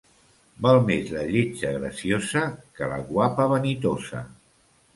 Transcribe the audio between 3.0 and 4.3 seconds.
guapa vanitosa.